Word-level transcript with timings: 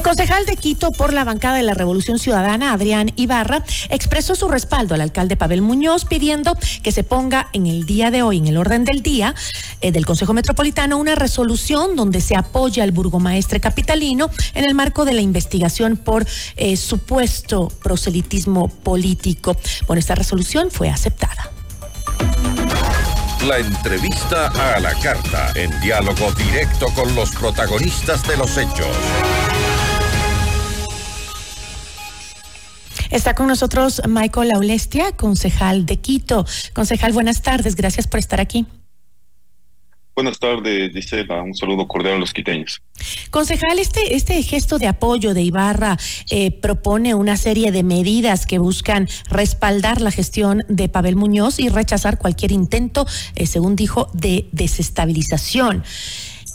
El 0.00 0.04
concejal 0.04 0.46
de 0.46 0.56
Quito 0.56 0.92
por 0.92 1.12
la 1.12 1.24
bancada 1.24 1.56
de 1.56 1.62
la 1.62 1.74
Revolución 1.74 2.18
Ciudadana, 2.18 2.72
Adrián 2.72 3.12
Ibarra, 3.16 3.62
expresó 3.90 4.34
su 4.34 4.48
respaldo 4.48 4.94
al 4.94 5.02
alcalde 5.02 5.36
Pavel 5.36 5.60
Muñoz 5.60 6.06
pidiendo 6.06 6.56
que 6.82 6.90
se 6.90 7.04
ponga 7.04 7.50
en 7.52 7.66
el 7.66 7.84
día 7.84 8.10
de 8.10 8.22
hoy, 8.22 8.38
en 8.38 8.46
el 8.46 8.56
orden 8.56 8.86
del 8.86 9.02
día 9.02 9.34
eh, 9.82 9.92
del 9.92 10.06
Consejo 10.06 10.32
Metropolitano, 10.32 10.96
una 10.96 11.16
resolución 11.16 11.96
donde 11.96 12.22
se 12.22 12.34
apoya 12.34 12.82
al 12.82 12.92
burgomaestre 12.92 13.60
capitalino 13.60 14.30
en 14.54 14.64
el 14.64 14.74
marco 14.74 15.04
de 15.04 15.12
la 15.12 15.20
investigación 15.20 15.98
por 15.98 16.26
eh, 16.56 16.78
supuesto 16.78 17.70
proselitismo 17.82 18.68
político. 18.68 19.54
Bueno, 19.86 20.00
esta 20.00 20.14
resolución 20.14 20.70
fue 20.70 20.88
aceptada. 20.88 21.50
La 23.46 23.58
entrevista 23.58 24.48
a 24.76 24.80
la 24.80 24.94
carta, 24.94 25.52
en 25.54 25.78
diálogo 25.80 26.32
directo 26.32 26.86
con 26.94 27.14
los 27.14 27.30
protagonistas 27.32 28.26
de 28.26 28.38
los 28.38 28.56
hechos. 28.56 28.96
Está 33.10 33.34
con 33.34 33.48
nosotros 33.48 34.00
Michael 34.08 34.52
Aulestia, 34.52 35.12
concejal 35.12 35.84
de 35.84 35.96
Quito. 35.96 36.46
Concejal, 36.72 37.12
buenas 37.12 37.42
tardes, 37.42 37.74
gracias 37.74 38.06
por 38.06 38.20
estar 38.20 38.40
aquí. 38.40 38.66
Buenas 40.14 40.38
tardes, 40.38 40.92
Gisela. 40.92 41.42
Un 41.42 41.54
saludo 41.54 41.88
cordial 41.88 42.16
a 42.16 42.18
los 42.18 42.32
quiteños. 42.32 42.82
Concejal, 43.30 43.78
este, 43.78 44.14
este 44.14 44.42
gesto 44.42 44.78
de 44.78 44.86
apoyo 44.86 45.34
de 45.34 45.42
Ibarra 45.42 45.96
eh, 46.30 46.50
propone 46.50 47.14
una 47.14 47.36
serie 47.36 47.72
de 47.72 47.82
medidas 47.82 48.44
que 48.44 48.58
buscan 48.58 49.08
respaldar 49.28 50.00
la 50.00 50.10
gestión 50.10 50.62
de 50.68 50.88
Pavel 50.88 51.16
Muñoz 51.16 51.58
y 51.58 51.68
rechazar 51.68 52.18
cualquier 52.18 52.52
intento, 52.52 53.06
eh, 53.34 53.46
según 53.46 53.76
dijo, 53.76 54.10
de 54.12 54.46
desestabilización. 54.52 55.84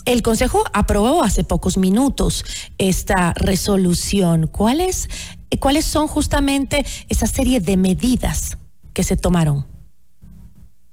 El 0.06 0.22
Consejo 0.22 0.64
aprobó 0.72 1.23
hace 1.23 1.44
pocos 1.44 1.78
minutos 1.78 2.45
esta 2.78 3.34
resolución. 3.34 4.48
¿Cuáles, 4.48 5.09
¿Cuáles 5.59 5.86
son 5.86 6.08
justamente 6.08 6.86
esa 7.09 7.25
serie 7.25 7.59
de 7.59 7.75
medidas 7.75 8.58
que 8.94 9.03
se 9.03 9.17
tomaron? 9.17 9.66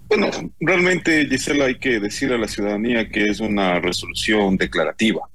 Bueno, 0.08 0.30
realmente, 0.60 1.26
Gisela, 1.26 1.66
hay 1.66 1.78
que 1.78 2.00
decir 2.00 2.32
a 2.32 2.38
la 2.38 2.48
ciudadanía 2.48 3.08
que 3.10 3.26
es 3.26 3.40
una 3.40 3.80
resolución 3.80 4.56
declarativa. 4.56 5.28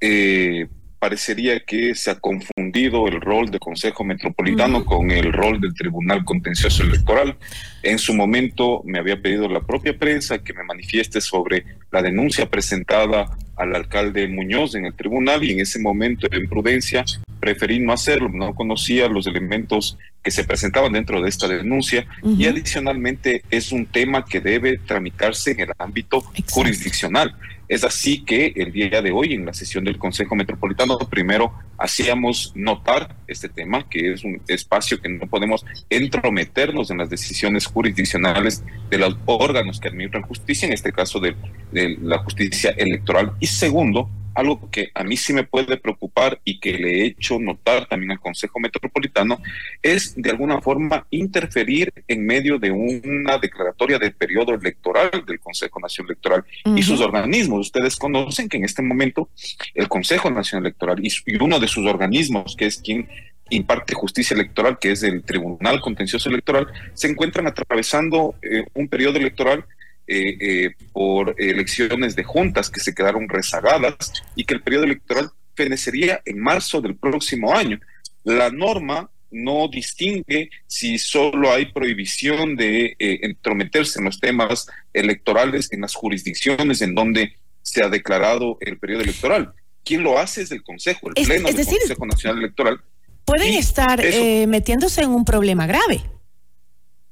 Eh, 0.00 0.68
parecería 1.00 1.58
que 1.60 1.94
se 1.94 2.10
ha 2.10 2.20
confundido 2.20 3.08
el 3.08 3.22
rol 3.22 3.50
del 3.50 3.58
Consejo 3.58 4.04
Metropolitano 4.04 4.84
con 4.84 5.10
el 5.10 5.32
rol 5.32 5.58
del 5.58 5.74
Tribunal 5.74 6.26
Contencioso 6.26 6.82
Electoral. 6.82 7.36
En 7.82 7.98
su 7.98 8.14
momento 8.14 8.82
me 8.84 8.98
había 8.98 9.20
pedido 9.20 9.48
la 9.48 9.62
propia 9.62 9.98
prensa 9.98 10.44
que 10.44 10.52
me 10.52 10.62
manifieste 10.62 11.22
sobre 11.22 11.64
la 11.90 12.02
denuncia 12.02 12.50
presentada 12.50 13.34
al 13.56 13.74
alcalde 13.74 14.28
Muñoz 14.28 14.74
en 14.74 14.84
el 14.84 14.94
tribunal 14.94 15.42
y 15.42 15.52
en 15.52 15.60
ese 15.60 15.80
momento, 15.80 16.28
en 16.30 16.46
prudencia, 16.48 17.04
preferí 17.40 17.80
no 17.80 17.92
hacerlo, 17.92 18.28
no 18.28 18.54
conocía 18.54 19.08
los 19.08 19.26
elementos 19.26 19.98
que 20.22 20.30
se 20.30 20.44
presentaban 20.44 20.92
dentro 20.92 21.22
de 21.22 21.28
esta 21.28 21.48
denuncia 21.48 22.06
y 22.22 22.44
adicionalmente 22.46 23.42
es 23.50 23.72
un 23.72 23.86
tema 23.86 24.24
que 24.24 24.40
debe 24.40 24.78
tramitarse 24.78 25.52
en 25.52 25.60
el 25.60 25.70
ámbito 25.78 26.22
jurisdiccional. 26.50 27.34
Es 27.68 27.84
así 27.84 28.24
que 28.24 28.52
el 28.56 28.72
día 28.72 29.00
de 29.00 29.12
hoy, 29.12 29.32
en 29.32 29.46
la 29.46 29.54
sesión 29.54 29.84
del 29.84 29.96
Consejo 29.96 30.34
Metropolitano, 30.34 30.98
primero 30.98 31.52
hacíamos 31.78 32.52
notar 32.56 33.14
este 33.28 33.48
tema, 33.48 33.88
que 33.88 34.12
es 34.12 34.24
un 34.24 34.42
espacio 34.48 35.00
que 35.00 35.08
no 35.08 35.28
podemos 35.28 35.64
entrometernos 35.88 36.90
en 36.90 36.98
las 36.98 37.08
decisiones 37.08 37.66
jurisdiccionales 37.66 38.64
de 38.90 38.98
los 38.98 39.16
órganos 39.24 39.78
que 39.78 39.86
administran 39.86 40.24
justicia, 40.24 40.66
en 40.66 40.74
este 40.74 40.92
caso 40.92 41.20
de, 41.20 41.36
de 41.70 41.96
la 42.02 42.18
justicia 42.18 42.70
electoral. 42.76 43.34
Y 43.38 43.46
segundo, 43.46 44.10
algo 44.34 44.70
que 44.70 44.90
a 44.94 45.04
mí 45.04 45.16
sí 45.16 45.32
me 45.32 45.44
puede 45.44 45.76
preocupar 45.76 46.40
y 46.44 46.60
que 46.60 46.72
le 46.72 47.00
he 47.00 47.06
hecho 47.06 47.38
notar 47.38 47.86
también 47.86 48.12
al 48.12 48.20
Consejo 48.20 48.60
Metropolitano 48.60 49.40
es 49.82 50.14
de 50.16 50.30
alguna 50.30 50.60
forma 50.60 51.06
interferir 51.10 51.92
en 52.08 52.24
medio 52.24 52.58
de 52.58 52.70
una 52.70 53.38
declaratoria 53.38 53.98
del 53.98 54.12
periodo 54.12 54.54
electoral 54.54 55.10
del 55.26 55.40
Consejo 55.40 55.80
Nacional 55.80 56.12
Electoral 56.12 56.44
y 56.76 56.82
sus 56.82 57.00
organismos. 57.00 57.66
Ustedes 57.66 57.96
conocen 57.96 58.48
que 58.48 58.56
en 58.56 58.64
este 58.64 58.82
momento 58.82 59.28
el 59.74 59.88
Consejo 59.88 60.30
Nacional 60.30 60.66
Electoral 60.66 60.98
y, 61.02 61.10
uno 61.40 61.58
de 61.58 61.68
sus 61.68 61.86
organismos, 61.86 62.56
que 62.56 62.66
es 62.66 62.78
quien 62.78 63.08
imparte 63.50 63.94
justicia 63.94 64.34
electoral, 64.34 64.78
que 64.78 64.92
es 64.92 65.02
el 65.02 65.22
Tribunal 65.24 65.80
Contencioso 65.80 66.28
Electoral, 66.28 66.68
se 66.94 67.08
encuentran 67.08 67.46
atravesando 67.46 68.34
eh, 68.42 68.64
un 68.74 68.88
periodo 68.88 69.18
electoral 69.18 69.64
eh, 70.12 70.36
eh, 70.40 70.74
por 70.92 71.36
elecciones 71.38 72.16
de 72.16 72.24
juntas 72.24 72.68
que 72.68 72.80
se 72.80 72.92
quedaron 72.92 73.28
rezagadas 73.28 74.12
y 74.34 74.42
que 74.42 74.54
el 74.54 74.60
periodo 74.60 74.82
electoral 74.82 75.30
fenecería 75.54 76.20
en 76.24 76.40
marzo 76.40 76.80
del 76.80 76.96
próximo 76.96 77.54
año. 77.54 77.78
La 78.24 78.50
norma 78.50 79.08
no 79.30 79.68
distingue 79.68 80.50
si 80.66 80.98
solo 80.98 81.52
hay 81.52 81.66
prohibición 81.66 82.56
de 82.56 82.96
eh, 82.98 83.20
entrometerse 83.22 84.00
en 84.00 84.06
los 84.06 84.18
temas 84.18 84.66
electorales 84.92 85.72
en 85.72 85.82
las 85.82 85.94
jurisdicciones 85.94 86.82
en 86.82 86.96
donde 86.96 87.36
se 87.62 87.84
ha 87.84 87.88
declarado 87.88 88.58
el 88.62 88.78
periodo 88.78 89.02
electoral. 89.02 89.52
¿Quién 89.84 90.02
lo 90.02 90.18
hace 90.18 90.42
es 90.42 90.50
el 90.50 90.64
Consejo, 90.64 91.06
el 91.14 91.24
Pleno 91.24 91.52
del 91.52 91.64
Consejo 91.64 92.06
Nacional 92.06 92.38
Electoral. 92.38 92.80
Pueden 93.24 93.54
estar 93.54 94.02
metiéndose 94.48 95.02
en 95.02 95.10
un 95.10 95.24
problema 95.24 95.68
grave. 95.68 96.02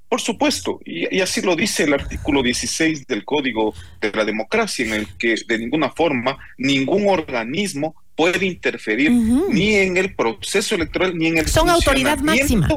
Por 0.08 0.22
supuesto, 0.22 0.80
y, 0.86 1.20
así 1.20 1.42
lo 1.42 1.54
dice 1.54 1.84
el 1.84 1.92
artículo 1.92 2.42
16 2.42 3.06
del 3.06 3.24
Código 3.26 3.74
de 4.00 4.10
la 4.10 4.24
Democracia, 4.24 4.86
en 4.86 4.94
el 4.94 5.16
que 5.18 5.36
de 5.46 5.58
ninguna 5.58 5.90
forma 5.90 6.38
ningún 6.56 7.08
organismo 7.08 7.94
puede 8.16 8.46
interferir 8.46 9.12
ni 9.12 9.74
en 9.74 9.96
el 9.98 10.14
proceso 10.14 10.74
electoral 10.74 11.16
ni 11.16 11.26
en 11.26 11.38
el 11.38 11.46
Son 11.46 11.68
autoridad 11.68 12.18
máxima. 12.18 12.68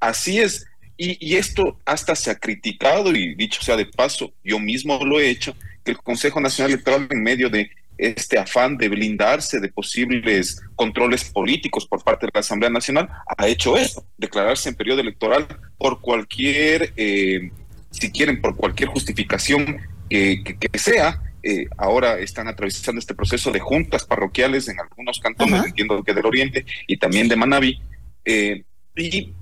Así 0.00 0.40
es. 0.40 0.66
Y, 0.96 1.16
y, 1.24 1.36
esto 1.36 1.78
hasta 1.84 2.16
se 2.16 2.30
ha 2.30 2.34
criticado, 2.34 3.14
y 3.14 3.34
dicho 3.34 3.62
sea 3.62 3.76
de 3.76 3.86
paso, 3.86 4.32
yo 4.42 4.58
mismo 4.58 4.98
lo 5.04 5.20
he 5.20 5.30
hecho, 5.30 5.54
que 5.84 5.92
el 5.92 5.98
Consejo 5.98 6.40
Nacional 6.40 6.72
Electoral 6.72 7.06
en 7.10 7.22
medio 7.22 7.48
de 7.48 7.70
este 7.98 8.38
afán 8.38 8.76
de 8.76 8.88
blindarse 8.88 9.60
de 9.60 9.68
posibles 9.68 10.62
controles 10.74 11.24
políticos 11.24 11.86
por 11.86 12.02
parte 12.02 12.26
de 12.26 12.32
la 12.34 12.40
Asamblea 12.40 12.70
Nacional, 12.70 13.08
ha 13.36 13.48
hecho 13.48 13.76
eso, 13.76 14.06
declararse 14.18 14.68
en 14.68 14.74
periodo 14.74 15.00
electoral 15.00 15.46
por 15.78 16.00
cualquier, 16.00 16.92
eh, 16.96 17.50
si 17.90 18.10
quieren, 18.10 18.40
por 18.40 18.56
cualquier 18.56 18.90
justificación 18.90 19.78
que, 20.08 20.56
sea. 20.74 21.22
Eh, 21.42 21.68
ahora 21.78 22.18
están 22.18 22.48
atravesando 22.48 22.98
este 22.98 23.14
proceso 23.14 23.52
de 23.52 23.60
juntas 23.60 24.04
parroquiales 24.04 24.68
en 24.68 24.80
algunos 24.80 25.20
cantones, 25.20 25.64
entiendo 25.64 26.02
que 26.02 26.12
del 26.12 26.26
Oriente 26.26 26.66
y 26.88 26.96
también 26.96 27.28
de 27.28 27.36
Manabí, 27.36 27.80
eh, 28.24 28.64
y 28.96 29.32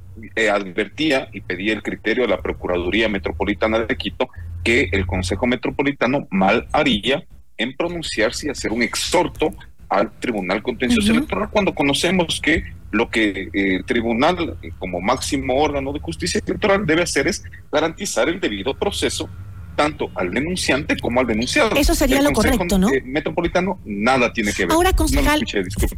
advertía 0.50 1.28
y 1.32 1.40
pedía 1.40 1.72
el 1.72 1.82
criterio 1.82 2.24
de 2.24 2.28
la 2.28 2.42
Procuraduría 2.42 3.08
Metropolitana 3.08 3.80
de 3.80 3.96
Quito 3.96 4.28
que 4.62 4.88
el 4.92 5.06
Consejo 5.06 5.46
Metropolitano 5.46 6.26
mal 6.30 6.68
haría 6.72 7.24
en 7.56 7.76
pronunciarse 7.76 8.46
y 8.46 8.50
hacer 8.50 8.72
un 8.72 8.82
exhorto 8.82 9.54
al 9.88 10.10
Tribunal 10.18 10.62
Contencioso 10.62 11.12
Electoral 11.12 11.50
cuando 11.50 11.74
conocemos 11.74 12.40
que 12.40 12.64
lo 12.90 13.10
que 13.10 13.50
eh, 13.52 13.76
el 13.76 13.84
tribunal 13.84 14.56
eh, 14.62 14.70
como 14.78 15.00
máximo 15.00 15.56
órgano 15.56 15.92
de 15.92 16.00
justicia 16.00 16.40
electoral 16.44 16.86
debe 16.86 17.02
hacer 17.02 17.26
es 17.26 17.44
garantizar 17.70 18.28
el 18.28 18.40
debido 18.40 18.74
proceso 18.74 19.28
tanto 19.74 20.10
al 20.14 20.30
denunciante 20.30 20.96
como 20.96 21.20
al 21.20 21.26
denunciado. 21.26 21.76
Eso 21.76 21.94
sería 21.94 22.22
lo 22.22 22.32
correcto, 22.32 22.78
¿no? 22.78 22.88
Metropolitano 23.04 23.78
nada 23.84 24.32
tiene 24.32 24.52
que 24.52 24.66
ver. 24.66 24.72
Ahora, 24.72 24.94
concejal, 24.94 25.44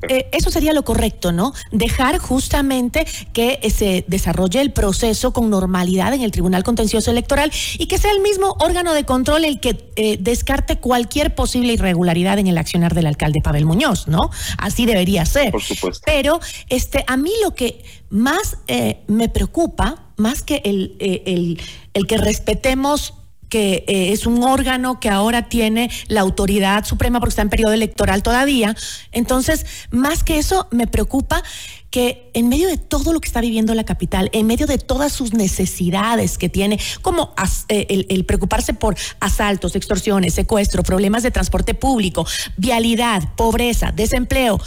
eh, 0.08 0.28
eso 0.32 0.50
sería 0.50 0.72
lo 0.72 0.84
correcto, 0.84 1.32
¿no? 1.32 1.52
Dejar 1.72 2.18
justamente 2.18 3.06
que 3.32 3.58
se 3.70 4.04
desarrolle 4.08 4.60
el 4.60 4.72
proceso 4.72 5.32
con 5.32 5.50
normalidad 5.50 6.14
en 6.14 6.22
el 6.22 6.30
Tribunal 6.30 6.62
Contencioso 6.62 7.10
Electoral 7.10 7.50
y 7.78 7.86
que 7.86 7.98
sea 7.98 8.10
el 8.12 8.20
mismo 8.20 8.56
órgano 8.60 8.94
de 8.94 9.04
control 9.04 9.44
el 9.44 9.60
que 9.60 9.90
eh, 9.96 10.18
descarte 10.20 10.78
cualquier 10.78 11.34
posible 11.34 11.72
irregularidad 11.72 12.38
en 12.38 12.46
el 12.46 12.58
accionar 12.58 12.94
del 12.94 13.06
alcalde 13.06 13.40
Pavel 13.42 13.66
Muñoz, 13.66 14.08
¿no? 14.08 14.30
Así 14.58 14.86
debería 14.86 15.24
ser. 15.26 15.52
Por 15.52 15.62
supuesto. 15.62 16.02
Pero 16.06 16.40
este, 16.68 17.04
a 17.06 17.16
mí 17.16 17.30
lo 17.42 17.54
que 17.54 17.82
más 18.10 18.58
eh, 18.68 18.98
me 19.08 19.28
preocupa, 19.28 20.12
más 20.16 20.42
que 20.42 20.62
el, 20.64 20.96
el, 21.00 21.60
el 21.94 22.06
que 22.06 22.16
respetemos 22.16 23.14
que 23.48 23.84
eh, 23.86 24.12
es 24.12 24.26
un 24.26 24.42
órgano 24.42 25.00
que 25.00 25.08
ahora 25.08 25.48
tiene 25.48 25.90
la 26.08 26.20
autoridad 26.20 26.84
suprema 26.84 27.20
porque 27.20 27.30
está 27.30 27.42
en 27.42 27.50
periodo 27.50 27.72
electoral 27.72 28.22
todavía. 28.22 28.76
Entonces, 29.12 29.66
más 29.90 30.24
que 30.24 30.38
eso, 30.38 30.68
me 30.70 30.86
preocupa 30.86 31.42
que 31.90 32.30
en 32.34 32.48
medio 32.48 32.68
de 32.68 32.76
todo 32.76 33.12
lo 33.12 33.20
que 33.20 33.28
está 33.28 33.40
viviendo 33.40 33.72
la 33.74 33.84
capital, 33.84 34.28
en 34.32 34.46
medio 34.46 34.66
de 34.66 34.76
todas 34.78 35.12
sus 35.12 35.32
necesidades 35.32 36.36
que 36.36 36.48
tiene, 36.48 36.78
como 37.00 37.32
eh, 37.68 37.86
el, 37.88 38.06
el, 38.10 38.24
preocuparse 38.24 38.74
por 38.74 38.96
asaltos, 39.20 39.76
extorsiones, 39.76 40.34
secuestro, 40.34 40.82
problemas 40.82 41.22
de 41.22 41.30
transporte 41.30 41.74
público, 41.74 42.26
vialidad, 42.56 43.34
pobreza, 43.36 43.92
desempleo, 43.92 44.60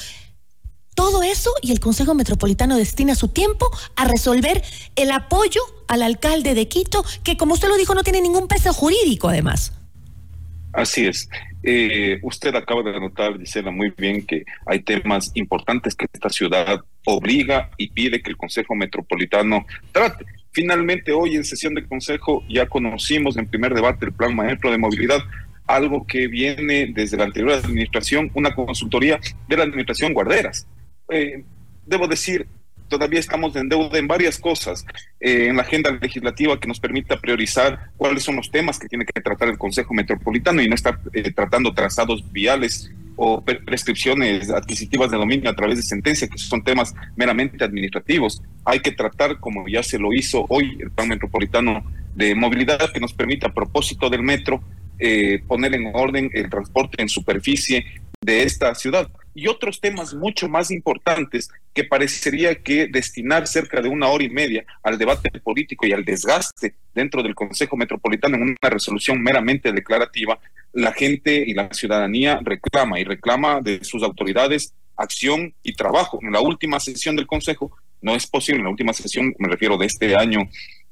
todo 0.95 1.23
eso 1.23 1.51
y 1.61 1.71
el 1.71 1.79
Consejo 1.79 2.13
Metropolitano 2.13 2.75
destina 2.75 3.15
su 3.15 3.29
tiempo 3.29 3.69
a 3.95 4.05
resolver 4.05 4.61
el 4.97 5.11
apoyo 5.11 5.61
al 5.89 6.03
alcalde 6.03 6.53
de 6.53 6.67
Quito, 6.67 7.03
que 7.23 7.35
como 7.35 7.55
usted 7.55 7.67
lo 7.67 7.75
dijo 7.75 7.93
no 7.93 8.03
tiene 8.03 8.21
ningún 8.21 8.47
peso 8.47 8.71
jurídico 8.71 9.27
además. 9.27 9.73
Así 10.71 11.07
es. 11.07 11.27
Eh, 11.63 12.19
usted 12.21 12.55
acaba 12.55 12.83
de 12.83 12.95
anotar, 12.95 13.37
Gisela, 13.37 13.71
muy 13.71 13.91
bien 13.97 14.25
que 14.25 14.45
hay 14.65 14.81
temas 14.81 15.31
importantes 15.33 15.95
que 15.95 16.05
esta 16.13 16.29
ciudad 16.29 16.79
obliga 17.05 17.71
y 17.77 17.89
pide 17.89 18.21
que 18.21 18.29
el 18.29 18.37
Consejo 18.37 18.75
Metropolitano 18.75 19.65
trate. 19.91 20.25
Finalmente, 20.51 21.11
hoy 21.11 21.35
en 21.35 21.43
sesión 21.43 21.73
de 21.73 21.85
Consejo 21.85 22.43
ya 22.47 22.67
conocimos 22.67 23.35
en 23.37 23.47
primer 23.47 23.73
debate 23.73 24.05
el 24.05 24.13
Plan 24.13 24.35
Maestro 24.35 24.71
de 24.71 24.77
Movilidad, 24.77 25.19
algo 25.65 26.05
que 26.05 26.27
viene 26.27 26.91
desde 26.93 27.17
la 27.17 27.25
anterior 27.25 27.53
administración, 27.53 28.31
una 28.33 28.53
consultoría 28.53 29.19
de 29.47 29.57
la 29.57 29.63
administración 29.63 30.13
Guarderas. 30.13 30.67
Eh, 31.09 31.43
debo 31.85 32.07
decir, 32.07 32.47
todavía 32.89 33.19
estamos 33.19 33.55
en 33.55 33.69
deuda 33.69 33.97
en 33.97 34.07
varias 34.07 34.37
cosas 34.39 34.85
eh, 35.19 35.47
en 35.47 35.55
la 35.55 35.61
agenda 35.61 35.91
legislativa 35.91 36.59
que 36.59 36.67
nos 36.67 36.79
permita 36.79 37.19
priorizar 37.19 37.91
cuáles 37.95 38.23
son 38.23 38.35
los 38.35 38.51
temas 38.51 38.77
que 38.79 38.87
tiene 38.87 39.05
que 39.05 39.21
tratar 39.21 39.47
el 39.47 39.57
Consejo 39.57 39.93
Metropolitano 39.93 40.61
y 40.61 40.67
no 40.67 40.75
estar 40.75 40.99
eh, 41.13 41.31
tratando 41.31 41.73
trazados 41.73 42.29
viales 42.31 42.91
o 43.15 43.43
prescripciones 43.43 44.49
adquisitivas 44.49 45.11
de 45.11 45.17
dominio 45.17 45.49
a 45.49 45.55
través 45.55 45.77
de 45.77 45.83
sentencia, 45.83 46.27
que 46.27 46.37
son 46.37 46.63
temas 46.63 46.93
meramente 47.15 47.63
administrativos. 47.63 48.41
Hay 48.63 48.79
que 48.79 48.91
tratar, 48.91 49.39
como 49.39 49.67
ya 49.67 49.83
se 49.83 49.99
lo 49.99 50.13
hizo 50.13 50.45
hoy 50.47 50.77
el 50.79 50.89
Plan 50.89 51.09
Metropolitano 51.09 51.83
de 52.15 52.33
Movilidad, 52.33 52.91
que 52.93 52.99
nos 53.01 53.13
permita, 53.13 53.47
a 53.47 53.53
propósito 53.53 54.09
del 54.09 54.23
metro, 54.23 54.63
poner 55.47 55.75
en 55.75 55.91
orden 55.93 56.29
el 56.33 56.49
transporte 56.49 57.01
en 57.01 57.09
superficie 57.09 57.85
de 58.21 58.43
esta 58.43 58.73
ciudad 58.73 59.09
y 59.39 59.47
otros 59.47 59.79
temas 59.79 60.13
mucho 60.13 60.49
más 60.49 60.69
importantes 60.69 61.49
que 61.73 61.85
parecería 61.85 62.61
que 62.61 62.87
destinar 62.87 63.47
cerca 63.47 63.81
de 63.81 63.87
una 63.87 64.07
hora 64.07 64.25
y 64.25 64.29
media 64.29 64.65
al 64.83 64.97
debate 64.97 65.31
político 65.39 65.87
y 65.87 65.93
al 65.93 66.03
desgaste 66.03 66.75
dentro 66.93 67.23
del 67.23 67.35
Consejo 67.35 67.77
Metropolitano 67.77 68.35
en 68.35 68.43
una 68.43 68.69
resolución 68.69 69.21
meramente 69.21 69.71
declarativa, 69.71 70.39
la 70.73 70.91
gente 70.91 71.41
y 71.47 71.53
la 71.53 71.71
ciudadanía 71.71 72.41
reclama 72.43 72.99
y 72.99 73.05
reclama 73.05 73.61
de 73.61 73.81
sus 73.85 74.03
autoridades 74.03 74.73
acción 74.97 75.53
y 75.63 75.73
trabajo. 75.73 76.19
En 76.21 76.33
la 76.33 76.41
última 76.41 76.81
sesión 76.81 77.15
del 77.15 77.25
Consejo 77.25 77.71
no 78.01 78.15
es 78.15 78.27
posible, 78.27 78.59
en 78.59 78.65
la 78.65 78.71
última 78.71 78.91
sesión, 78.91 79.33
me 79.39 79.47
refiero 79.47 79.77
de 79.77 79.85
este 79.85 80.17
año 80.17 80.49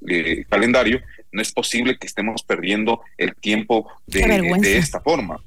eh, 0.07 0.45
calendario, 0.49 1.01
no 1.33 1.41
es 1.41 1.51
posible 1.51 1.97
que 1.97 2.07
estemos 2.07 2.43
perdiendo 2.43 3.01
el 3.17 3.35
tiempo 3.35 3.91
de 4.05 4.77
esta 4.77 5.01
forma. 5.01 5.41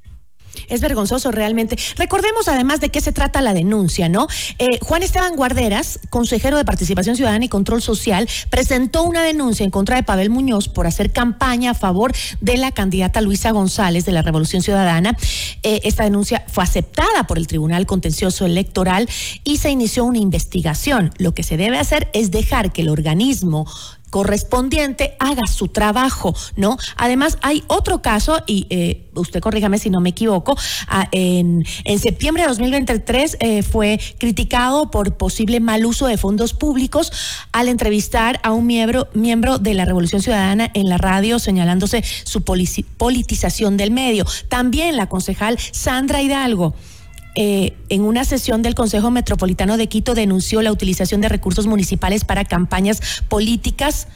Es 0.69 0.81
vergonzoso 0.81 1.31
realmente. 1.31 1.77
Recordemos 1.97 2.49
además 2.49 2.81
de 2.81 2.91
qué 2.91 3.01
se 3.01 3.13
trata 3.13 3.41
la 3.41 3.55
denuncia, 3.55 4.09
¿no? 4.09 4.29
Eh, 4.59 4.79
Juan 4.81 5.03
Esteban 5.03 5.37
Guarderas, 5.37 6.01
consejero 6.11 6.57
de 6.57 6.65
Participación 6.65 7.17
Ciudadana 7.17 7.45
y 7.45 7.49
Control 7.49 7.83
Social, 7.83 8.29
presentó 8.51 9.03
una 9.03 9.23
denuncia 9.23 9.65
en 9.65 9.71
contra 9.71 9.97
de 9.97 10.03
Pavel 10.03 10.31
Muñoz 10.31 10.69
por 10.69 10.87
hacer 10.87 11.13
campaña 11.13 11.73
a 11.73 11.75
favor 11.75 12.13
de 12.41 12.57
la 12.57 12.73
candidata 12.73 13.21
Luisa 13.21 13.51
González 13.51 14.05
de 14.05 14.13
la 14.13 14.23
Revolución 14.23 14.63
Ciudadana. 14.63 15.17
Eh, 15.63 15.81
esta 15.85 16.05
denuncia 16.05 16.45
fue 16.49 16.65
aceptada 16.65 17.25
por 17.27 17.39
el 17.39 17.47
Tribunal 17.47 17.87
Contencioso 17.87 18.47
Electoral 18.47 19.09
y 19.45 19.59
se 19.59 19.71
inició 19.71 20.05
una 20.05 20.19
investigación. 20.19 21.13
Lo 21.19 21.35
que 21.35 21.43
se 21.43 21.57
debe 21.57 21.79
hacer 21.79 22.09
es 22.13 22.31
dejar 22.31 22.73
que 22.73 22.83
el 22.83 22.89
organismo 22.89 23.67
correspondiente 24.11 25.17
haga 25.19 25.47
su 25.47 25.69
trabajo, 25.69 26.35
¿no? 26.57 26.77
Además, 26.97 27.39
hay 27.43 27.65
otro 27.69 28.03
caso, 28.03 28.43
y 28.47 28.67
eh, 28.71 29.09
usted 29.15 29.41
corrígame 29.41 29.79
si 29.79 29.89
no 29.89 30.01
me 30.01 30.11
equivoco, 30.11 30.57
ah, 30.89 31.09
en, 31.13 31.65
en, 31.85 31.99
septiembre 31.99 32.43
de 32.43 32.49
2023 32.49 33.37
eh, 33.41 33.63
fue 33.63 34.01
criticado 34.19 34.91
por 34.91 35.17
posible 35.17 35.61
mal 35.61 35.87
uso 35.87 36.07
de 36.07 36.19
fondos 36.19 36.55
públicos 36.55 37.13
al 37.53 37.69
entrevistar 37.69 38.41
a 38.43 38.53
un 38.53 38.67
miembro, 38.67 39.09
miembro 39.15 39.59
de 39.59 39.75
la 39.75 39.85
Revolución 39.85 40.23
Ciudadana 40.23 40.71
en 40.75 40.89
la 40.89 40.99
radio 40.99 41.39
señalándose 41.39 42.03
su 42.25 42.43
politización 42.43 43.77
del 43.77 43.91
medio. 43.91 44.25
También 44.49 44.97
la 44.97 45.09
concejal 45.09 45.59
Sandra 45.73 46.23
Hidalgo 46.23 46.75
eh, 47.35 47.75
en 47.89 48.03
una 48.03 48.25
sesión 48.25 48.63
del 48.63 48.75
Consejo 48.75 49.11
Metropolitano 49.11 49.77
de 49.77 49.89
Quito 49.89 50.15
denunció 50.15 50.63
la 50.63 50.73
utilización 50.73 51.21
de 51.21 51.29
recursos 51.29 51.67
municipales 51.67 52.25
para 52.25 52.45
campañas 52.45 53.01
políticas. 53.29 54.09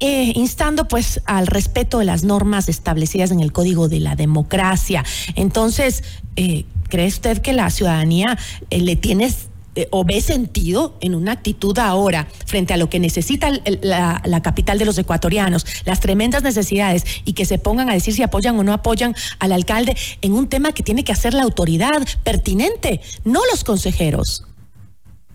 Eh, 0.00 0.32
instando 0.36 0.86
pues 0.86 1.20
al 1.26 1.48
respeto 1.48 1.98
de 1.98 2.04
las 2.04 2.22
normas 2.22 2.68
establecidas 2.68 3.32
en 3.32 3.40
el 3.40 3.50
Código 3.50 3.88
de 3.88 3.98
la 3.98 4.14
Democracia. 4.14 5.04
Entonces, 5.34 6.04
eh, 6.36 6.66
¿cree 6.88 7.08
usted 7.08 7.38
que 7.38 7.52
la 7.52 7.68
ciudadanía 7.70 8.38
le 8.70 8.94
tiene 8.94 9.28
eh, 9.78 9.86
o 9.92 10.04
ve 10.04 10.20
sentido 10.20 10.98
en 11.00 11.14
una 11.14 11.30
actitud 11.30 11.78
ahora 11.78 12.26
frente 12.46 12.74
a 12.74 12.76
lo 12.76 12.90
que 12.90 12.98
necesita 12.98 13.48
la, 13.80 14.42
capital 14.42 14.76
de 14.76 14.84
los 14.84 14.98
ecuatorianos, 14.98 15.64
las 15.86 16.00
tremendas 16.00 16.42
necesidades 16.42 17.04
y 17.24 17.34
que 17.34 17.44
se 17.44 17.60
pongan 17.60 17.88
a 17.88 17.92
decir 17.92 18.12
si 18.12 18.24
apoyan 18.24 18.58
o 18.58 18.64
no 18.64 18.72
apoyan 18.72 19.14
al 19.38 19.52
alcalde 19.52 19.96
en 20.20 20.32
un 20.32 20.48
tema 20.48 20.72
que 20.72 20.82
tiene 20.82 21.04
que 21.04 21.12
hacer 21.12 21.32
la 21.32 21.44
autoridad 21.44 22.04
pertinente, 22.24 23.00
no 23.24 23.40
los 23.52 23.62
consejeros. 23.62 24.44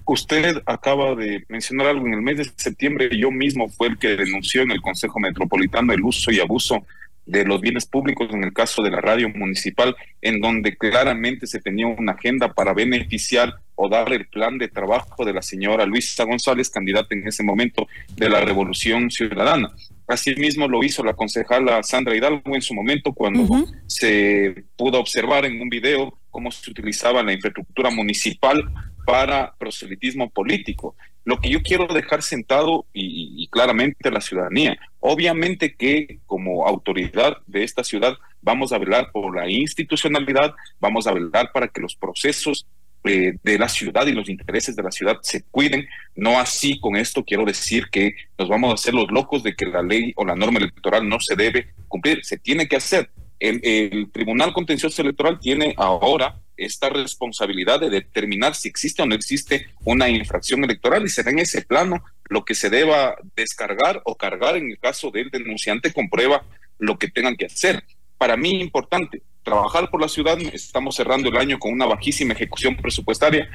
Usted 0.03 0.61
acaba 0.65 1.15
de 1.15 1.45
mencionar 1.47 1.87
algo. 1.87 2.05
En 2.05 2.15
el 2.15 2.21
mes 2.21 2.35
de 2.35 2.51
septiembre 2.57 3.17
yo 3.17 3.31
mismo 3.31 3.69
fue 3.69 3.87
el 3.87 3.97
que 3.97 4.17
denunció 4.17 4.63
en 4.63 4.71
el 4.71 4.81
Consejo 4.81 5.21
Metropolitano 5.21 5.93
el 5.93 6.03
uso 6.03 6.31
y 6.31 6.41
abuso 6.41 6.85
de 7.25 7.45
los 7.45 7.61
bienes 7.61 7.85
públicos 7.85 8.27
en 8.33 8.43
el 8.43 8.51
caso 8.51 8.83
de 8.83 8.91
la 8.91 8.99
radio 8.99 9.29
municipal, 9.29 9.95
en 10.21 10.41
donde 10.41 10.75
claramente 10.75 11.47
se 11.47 11.61
tenía 11.61 11.87
una 11.87 12.11
agenda 12.11 12.53
para 12.53 12.73
beneficiar 12.73 13.62
o 13.75 13.89
dar 13.89 14.11
el 14.13 14.27
plan 14.27 14.57
de 14.57 14.67
trabajo 14.67 15.25
de 15.25 15.33
la 15.33 15.41
señora 15.41 15.85
Luisa 15.85 16.23
González, 16.23 16.69
candidata 16.69 17.15
en 17.15 17.27
ese 17.27 17.43
momento 17.43 17.87
de 18.15 18.29
la 18.29 18.41
Revolución 18.41 19.09
Ciudadana. 19.09 19.71
Asimismo 20.07 20.67
lo 20.67 20.83
hizo 20.83 21.03
la 21.03 21.13
concejala 21.13 21.81
Sandra 21.81 22.15
Hidalgo 22.15 22.55
en 22.55 22.61
su 22.61 22.73
momento 22.73 23.13
cuando 23.13 23.65
se 23.87 24.65
pudo 24.75 24.99
observar 24.99 25.45
en 25.45 25.61
un 25.61 25.69
video 25.69 26.19
cómo 26.29 26.51
se 26.51 26.69
utilizaba 26.69 27.23
la 27.23 27.33
infraestructura 27.33 27.89
municipal 27.89 28.63
para 29.05 29.53
proselitismo 29.57 30.29
político. 30.29 30.95
Lo 31.25 31.39
que 31.39 31.49
yo 31.49 31.61
quiero 31.61 31.87
dejar 31.87 32.21
sentado 32.21 32.85
y, 32.91 33.43
y 33.43 33.47
claramente 33.47 34.11
la 34.11 34.19
ciudadanía, 34.19 34.77
obviamente 34.99 35.75
que 35.75 36.19
como 36.25 36.67
autoridad 36.67 37.37
de 37.47 37.63
esta 37.63 37.83
ciudad 37.83 38.17
vamos 38.41 38.73
a 38.73 38.77
velar 38.77 39.09
por 39.11 39.33
la 39.33 39.49
institucionalidad, 39.49 40.53
vamos 40.81 41.07
a 41.07 41.13
velar 41.13 41.51
para 41.53 41.69
que 41.69 41.79
los 41.79 41.95
procesos 41.95 42.67
eh, 43.05 43.37
de 43.43 43.57
la 43.57 43.67
ciudad 43.67 44.07
y 44.07 44.13
los 44.13 44.29
intereses 44.29 44.75
de 44.75 44.83
la 44.83 44.91
ciudad 44.91 45.17
se 45.21 45.43
cuiden. 45.43 45.87
No 46.15 46.39
así 46.39 46.79
con 46.79 46.95
esto 46.95 47.23
quiero 47.25 47.43
decir 47.43 47.87
que 47.91 48.15
nos 48.37 48.47
vamos 48.47 48.71
a 48.71 48.75
hacer 48.75 48.93
los 48.93 49.11
locos 49.11 49.43
de 49.43 49.55
que 49.55 49.65
la 49.65 49.81
ley 49.81 50.13
o 50.15 50.25
la 50.25 50.35
norma 50.35 50.59
electoral 50.59 51.07
no 51.07 51.19
se 51.19 51.35
debe 51.35 51.67
cumplir, 51.89 52.23
se 52.23 52.37
tiene 52.37 52.67
que 52.67 52.77
hacer. 52.77 53.09
El, 53.39 54.09
Tribunal 54.11 54.53
Contencioso 54.53 55.01
Electoral 55.01 55.37
tiene 55.37 55.73
ahora 55.75 56.39
esta 56.55 56.87
responsabilidad 56.87 57.81
de 57.81 57.89
determinar 57.89 58.55
si 58.55 58.69
existe 58.69 59.01
o 59.01 59.05
no 59.05 59.15
existe 59.15 59.67
una 59.83 60.07
infracción 60.07 60.63
electoral 60.63 61.03
y 61.03 61.09
será 61.09 61.31
en 61.31 61.39
ese 61.39 61.61
plano 61.63 62.03
lo 62.29 62.45
que 62.45 62.55
se 62.55 62.69
deba 62.69 63.17
descargar 63.35 64.01
o 64.05 64.15
cargar 64.15 64.55
en 64.55 64.71
el 64.71 64.79
caso 64.79 65.11
del 65.11 65.29
denunciante 65.29 65.91
comprueba 65.91 66.45
lo 66.79 66.97
que 66.97 67.09
tengan 67.09 67.35
que 67.35 67.47
hacer. 67.47 67.83
Para 68.17 68.37
mí 68.37 68.61
importante, 68.61 69.21
trabajar 69.43 69.89
por 69.89 70.01
la 70.01 70.07
ciudad. 70.07 70.39
Estamos 70.39 70.95
cerrando 70.95 71.29
el 71.29 71.37
año 71.37 71.59
con 71.59 71.71
una 71.71 71.85
bajísima 71.85 72.33
ejecución 72.33 72.75
presupuestaria. 72.75 73.49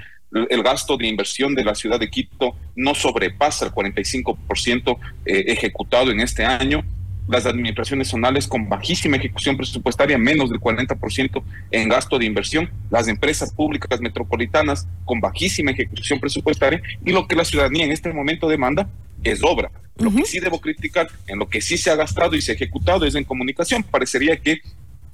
El 0.51 0.63
gasto 0.63 0.97
de 0.97 1.07
inversión 1.07 1.55
de 1.55 1.65
la 1.65 1.75
ciudad 1.75 1.99
de 1.99 2.11
Quito 2.11 2.55
no 2.77 2.95
sobrepasa 2.95 3.67
el 3.67 3.73
45% 3.73 4.99
eh, 5.25 5.45
ejecutado 5.49 6.11
en 6.11 6.21
este 6.21 6.45
año. 6.45 6.85
Las 7.29 7.45
administraciones 7.45 8.09
zonales 8.09 8.47
con 8.47 8.69
bajísima 8.69 9.17
ejecución 9.17 9.57
presupuestaria, 9.57 10.17
menos 10.17 10.49
del 10.49 10.61
40% 10.61 11.43
en 11.71 11.89
gasto 11.89 12.19
de 12.19 12.25
inversión. 12.25 12.71
Las 12.91 13.09
empresas 13.09 13.53
públicas 13.53 14.01
metropolitanas 14.01 14.87
con 15.05 15.21
bajísima 15.21 15.73
ejecución 15.73 16.21
presupuestaria. 16.21 16.83
Y 17.05 17.13
lo 17.13 17.27
que 17.27 17.37
la 17.37 17.45
ciudadanía 17.45 17.85
en 17.85 17.93
este 17.93 18.13
momento 18.13 18.49
demanda 18.49 18.89
es 19.25 19.43
obra. 19.43 19.71
Lo 19.97 20.15
que 20.15 20.25
sí 20.25 20.39
debo 20.39 20.61
criticar, 20.61 21.09
en 21.27 21.41
lo 21.41 21.49
que 21.49 21.61
sí 21.61 21.77
se 21.77 21.91
ha 21.91 21.97
gastado 21.97 22.37
y 22.37 22.41
se 22.41 22.53
ha 22.53 22.55
ejecutado 22.55 23.05
es 23.05 23.15
en 23.15 23.25
comunicación. 23.25 23.83
Parecería 23.83 24.37
que 24.37 24.61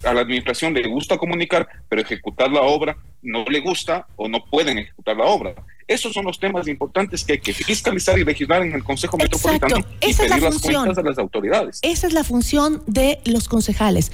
a 0.05 0.15
la 0.15 0.21
administración 0.21 0.75
le 0.75 0.87
gusta 0.89 1.19
comunicar, 1.19 1.67
pero 1.89 2.03
ejecutar 2.03 2.51
la 2.51 2.63
obra 2.63 2.97
no 3.23 3.45
le 3.45 3.61
gusta 3.61 4.07
o 4.17 4.29
no 4.29 4.45
pueden 4.45 4.79
ejecutar 4.79 5.17
la 5.17 5.25
obra. 5.25 5.55
Esos 5.87 6.13
son 6.13 6.25
los 6.25 6.39
temas 6.39 6.67
importantes 6.67 7.25
que 7.25 7.35
hay 7.35 7.41
que 7.41 7.53
fiscalizar 7.53 8.19
y 8.19 8.25
legislar 8.25 8.63
en 8.63 8.73
el 8.73 8.83
Consejo 8.83 9.17
Metropolitano 9.17 9.79
y 10.01 10.11
Esa 10.11 10.23
pedir 10.23 10.43
las 10.43 10.59
cuentas 10.61 10.99
a 10.99 11.03
las 11.03 11.19
autoridades. 11.19 11.79
Esa 11.83 12.07
es 12.07 12.13
la 12.13 12.25
función 12.25 12.83
de 12.87 13.21
los 13.25 13.49
concejales. 13.49 14.11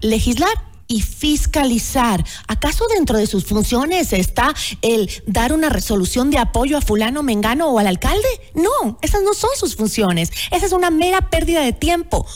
Legislar 0.00 0.52
y 0.90 1.02
fiscalizar. 1.02 2.24
¿Acaso 2.48 2.84
dentro 2.88 3.16
de 3.16 3.26
sus 3.26 3.44
funciones 3.44 4.12
está 4.12 4.52
el 4.82 5.08
dar 5.26 5.52
una 5.52 5.68
resolución 5.68 6.30
de 6.30 6.38
apoyo 6.38 6.76
a 6.76 6.80
fulano, 6.80 7.22
mengano 7.22 7.70
o 7.70 7.78
al 7.78 7.86
alcalde? 7.86 8.28
No, 8.54 8.98
esas 9.00 9.22
no 9.22 9.32
son 9.34 9.50
sus 9.56 9.76
funciones. 9.76 10.32
Esa 10.50 10.66
es 10.66 10.72
una 10.72 10.90
mera 10.90 11.30
pérdida 11.30 11.62
de 11.62 11.72
tiempo. 11.72 12.26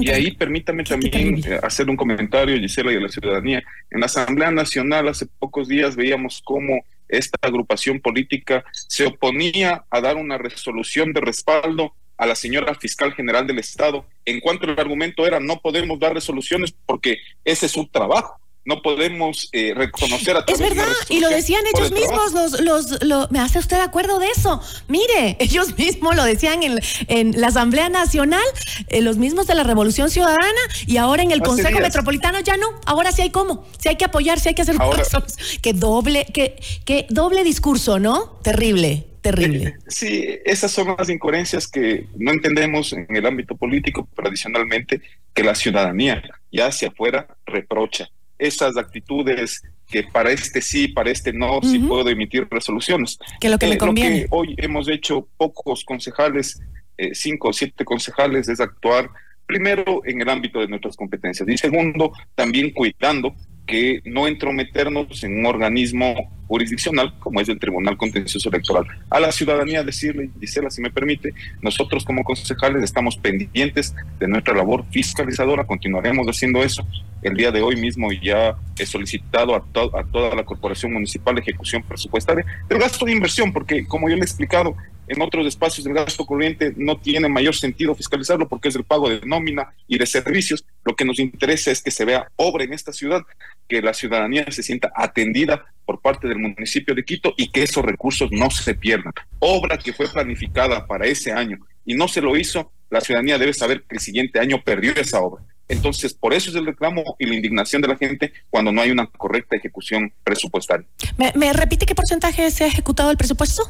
Y 0.00 0.10
ahí 0.10 0.30
permítame 0.32 0.84
también 0.84 1.42
eh, 1.44 1.58
hacer 1.62 1.88
un 1.88 1.96
comentario, 1.96 2.56
Gisela, 2.58 2.92
y 2.92 2.96
a 2.96 3.00
la 3.00 3.08
ciudadanía. 3.08 3.62
En 3.90 4.00
la 4.00 4.06
Asamblea 4.06 4.50
Nacional 4.50 5.08
hace 5.08 5.26
pocos 5.26 5.68
días 5.68 5.96
veíamos 5.96 6.40
cómo 6.44 6.84
esta 7.08 7.38
agrupación 7.42 8.00
política 8.00 8.64
se 8.72 9.06
oponía 9.06 9.84
a 9.90 10.00
dar 10.00 10.16
una 10.16 10.38
resolución 10.38 11.12
de 11.12 11.20
respaldo 11.20 11.94
a 12.16 12.26
la 12.26 12.34
señora 12.34 12.74
fiscal 12.74 13.14
general 13.14 13.46
del 13.46 13.58
Estado, 13.58 14.04
en 14.26 14.40
cuanto 14.40 14.66
el 14.66 14.78
argumento 14.78 15.26
era 15.26 15.40
no 15.40 15.58
podemos 15.58 15.98
dar 15.98 16.12
resoluciones 16.12 16.74
porque 16.84 17.18
ese 17.44 17.66
es 17.66 17.72
su 17.72 17.86
trabajo. 17.86 18.39
No 18.64 18.82
podemos 18.82 19.48
eh, 19.52 19.72
reconocer 19.74 20.36
a 20.36 20.44
Es 20.46 20.58
verdad, 20.58 20.86
y 21.08 21.20
lo 21.20 21.28
decían 21.28 21.62
ellos 21.74 21.92
mismos, 21.92 22.60
los, 22.60 23.00
los, 23.02 23.30
¿me 23.30 23.40
hace 23.40 23.58
usted 23.58 23.78
de 23.78 23.82
acuerdo 23.82 24.18
de 24.18 24.28
eso? 24.28 24.60
Mire, 24.88 25.36
ellos 25.40 25.76
mismos 25.78 26.14
lo 26.14 26.24
decían 26.24 26.62
en, 26.62 26.78
en 27.08 27.40
la 27.40 27.48
Asamblea 27.48 27.88
Nacional, 27.88 28.44
eh, 28.88 29.00
los 29.00 29.16
mismos 29.16 29.46
de 29.46 29.54
la 29.54 29.62
Revolución 29.62 30.10
Ciudadana, 30.10 30.60
y 30.86 30.98
ahora 30.98 31.22
en 31.22 31.30
el 31.30 31.40
Consejo 31.40 31.80
Metropolitano 31.80 32.40
ya 32.40 32.56
no, 32.56 32.66
ahora 32.86 33.12
sí 33.12 33.22
hay 33.22 33.30
cómo, 33.30 33.66
sí 33.78 33.88
hay 33.88 33.96
que 33.96 34.04
apoyar, 34.04 34.38
sí 34.40 34.48
hay 34.50 34.54
que 34.54 34.62
hacer 34.62 34.76
cosas. 34.76 35.36
Que 35.62 35.72
doble, 35.72 36.26
que, 36.32 36.60
que 36.84 37.06
doble 37.08 37.44
discurso, 37.44 37.98
¿no? 37.98 38.38
Terrible 38.42 39.06
terrible. 39.20 39.64
Eh, 39.64 39.76
sí, 39.88 40.38
esas 40.44 40.70
son 40.70 40.94
las 40.98 41.08
incoherencias 41.08 41.68
que 41.68 42.06
no 42.16 42.30
entendemos 42.32 42.92
en 42.92 43.06
el 43.14 43.26
ámbito 43.26 43.56
político 43.56 44.08
tradicionalmente, 44.14 45.00
que 45.34 45.44
la 45.44 45.54
ciudadanía 45.54 46.22
ya 46.50 46.66
hacia 46.66 46.88
afuera 46.88 47.26
reprocha. 47.46 48.08
Esas 48.40 48.76
actitudes 48.76 49.62
que 49.86 50.04
para 50.04 50.30
este 50.30 50.62
sí, 50.62 50.88
para 50.88 51.10
este 51.10 51.32
no, 51.32 51.60
sí 51.62 51.78
puedo 51.80 52.08
emitir 52.08 52.46
resoluciones. 52.50 53.18
Que 53.40 53.48
lo 53.48 53.58
que 53.58 53.66
eh, 53.66 53.78
conviene. 53.78 54.26
hoy 54.30 54.54
hemos 54.56 54.88
hecho 54.88 55.28
pocos 55.36 55.84
concejales, 55.84 56.60
eh, 56.96 57.14
cinco 57.14 57.48
o 57.48 57.52
siete 57.52 57.84
concejales, 57.84 58.48
es 58.48 58.60
actuar 58.60 59.10
primero 59.46 60.02
en 60.04 60.20
el 60.20 60.28
ámbito 60.28 60.60
de 60.60 60.68
nuestras 60.68 60.96
competencias 60.96 61.48
y 61.48 61.58
segundo, 61.58 62.12
también 62.36 62.70
cuidando 62.70 63.34
que 63.70 64.02
no 64.04 64.26
entrometernos 64.26 65.22
en 65.22 65.38
un 65.38 65.46
organismo 65.46 66.28
jurisdiccional 66.48 67.16
como 67.20 67.40
es 67.40 67.48
el 67.48 67.60
Tribunal 67.60 67.96
Contencioso 67.96 68.48
Electoral. 68.48 68.84
A 69.08 69.20
la 69.20 69.30
ciudadanía 69.30 69.84
decirle, 69.84 70.28
Gisela, 70.40 70.70
si 70.70 70.82
me 70.82 70.90
permite, 70.90 71.32
nosotros 71.62 72.04
como 72.04 72.24
concejales 72.24 72.82
estamos 72.82 73.16
pendientes 73.16 73.94
de 74.18 74.26
nuestra 74.26 74.54
labor 74.54 74.84
fiscalizadora, 74.90 75.64
continuaremos 75.64 76.26
haciendo 76.26 76.64
eso. 76.64 76.84
El 77.22 77.36
día 77.36 77.52
de 77.52 77.62
hoy 77.62 77.76
mismo 77.76 78.10
ya 78.10 78.56
he 78.76 78.84
solicitado 78.84 79.54
a, 79.54 79.58
a 79.58 80.04
toda 80.04 80.34
la 80.34 80.44
Corporación 80.44 80.92
Municipal 80.92 81.36
de 81.36 81.42
Ejecución 81.42 81.84
Presupuestaria 81.84 82.44
el 82.68 82.78
gasto 82.78 83.06
de 83.06 83.12
inversión, 83.12 83.52
porque 83.52 83.86
como 83.86 84.08
yo 84.08 84.16
le 84.16 84.22
he 84.22 84.24
explicado, 84.24 84.74
en 85.10 85.20
otros 85.22 85.44
espacios 85.44 85.84
el 85.86 85.94
gasto 85.94 86.24
corriente 86.24 86.72
no 86.76 86.96
tiene 86.96 87.28
mayor 87.28 87.54
sentido 87.54 87.96
fiscalizarlo 87.96 88.48
porque 88.48 88.68
es 88.68 88.76
el 88.76 88.84
pago 88.84 89.08
de 89.08 89.20
nómina 89.26 89.74
y 89.88 89.98
de 89.98 90.06
servicios. 90.06 90.64
Lo 90.84 90.94
que 90.96 91.04
nos 91.04 91.18
interesa 91.18 91.70
es 91.70 91.82
que 91.82 91.90
se 91.90 92.04
vea 92.04 92.28
obra 92.36 92.64
en 92.64 92.72
esta 92.72 92.92
ciudad, 92.92 93.22
que 93.68 93.82
la 93.82 93.94
ciudadanía 93.94 94.50
se 94.50 94.62
sienta 94.62 94.90
atendida 94.94 95.64
por 95.84 96.00
parte 96.00 96.28
del 96.28 96.38
municipio 96.38 96.94
de 96.94 97.04
Quito 97.04 97.34
y 97.36 97.48
que 97.48 97.62
esos 97.62 97.84
recursos 97.84 98.30
no 98.32 98.50
se 98.50 98.74
pierdan. 98.74 99.12
Obra 99.38 99.78
que 99.78 99.92
fue 99.92 100.08
planificada 100.08 100.86
para 100.86 101.06
ese 101.06 101.32
año 101.32 101.58
y 101.84 101.94
no 101.94 102.08
se 102.08 102.20
lo 102.20 102.36
hizo, 102.36 102.72
la 102.88 103.00
ciudadanía 103.00 103.38
debe 103.38 103.52
saber 103.52 103.82
que 103.82 103.96
el 103.96 104.00
siguiente 104.00 104.38
año 104.40 104.62
perdió 104.64 104.92
esa 104.96 105.20
obra. 105.20 105.44
Entonces, 105.68 106.14
por 106.14 106.34
eso 106.34 106.50
es 106.50 106.56
el 106.56 106.66
reclamo 106.66 107.04
y 107.18 107.26
la 107.26 107.36
indignación 107.36 107.80
de 107.80 107.88
la 107.88 107.96
gente 107.96 108.32
cuando 108.48 108.72
no 108.72 108.80
hay 108.82 108.90
una 108.90 109.06
correcta 109.06 109.56
ejecución 109.56 110.12
presupuestaria. 110.24 110.86
¿Me, 111.16 111.32
me 111.36 111.52
repite 111.52 111.86
qué 111.86 111.94
porcentaje 111.94 112.50
se 112.50 112.64
ha 112.64 112.66
ejecutado 112.66 113.10
el 113.10 113.16
presupuesto? 113.16 113.62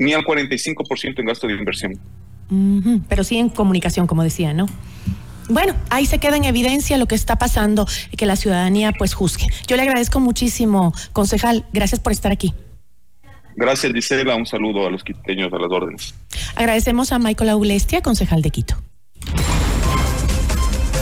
ni 0.00 0.14
al 0.14 0.24
45% 0.24 1.18
en 1.18 1.26
gasto 1.26 1.46
de 1.46 1.54
inversión. 1.54 1.98
Pero 3.08 3.22
sí 3.22 3.36
en 3.36 3.48
comunicación, 3.48 4.06
como 4.06 4.24
decía, 4.24 4.52
¿no? 4.54 4.66
Bueno, 5.50 5.74
ahí 5.90 6.06
se 6.06 6.18
queda 6.18 6.36
en 6.36 6.44
evidencia 6.44 6.96
lo 6.96 7.06
que 7.06 7.16
está 7.16 7.36
pasando 7.36 7.86
y 8.10 8.16
que 8.16 8.24
la 8.24 8.36
ciudadanía 8.36 8.92
pues 8.96 9.14
juzgue. 9.14 9.46
Yo 9.66 9.76
le 9.76 9.82
agradezco 9.82 10.20
muchísimo, 10.20 10.94
concejal. 11.12 11.66
Gracias 11.72 12.00
por 12.00 12.12
estar 12.12 12.30
aquí. 12.30 12.54
Gracias, 13.56 13.92
Gisela. 13.92 14.36
Un 14.36 14.46
saludo 14.46 14.86
a 14.86 14.90
los 14.90 15.02
quiteños 15.02 15.52
a 15.52 15.58
las 15.58 15.70
órdenes. 15.70 16.14
Agradecemos 16.54 17.12
a 17.12 17.18
Michael 17.18 17.50
Aulestia, 17.50 18.00
concejal 18.00 18.42
de 18.42 18.50
Quito. 18.50 18.76